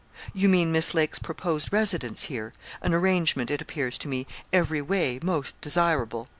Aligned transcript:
'You 0.33 0.49
mean 0.49 0.71
Miss 0.71 0.95
Lake's 0.95 1.19
proposed 1.19 1.71
residence 1.71 2.23
here 2.23 2.53
an 2.81 2.91
arrangement, 2.91 3.51
it 3.51 3.61
appears 3.61 3.99
to 3.99 4.07
me, 4.07 4.25
every 4.51 4.81
way 4.81 5.19
most 5.21 5.61
desirable.' 5.61 6.27